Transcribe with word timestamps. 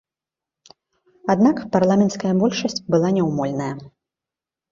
Аднак 1.33 1.57
парламенцкая 1.75 2.33
большасць 2.43 2.79
была 2.93 3.09
няўмольная. 3.17 3.71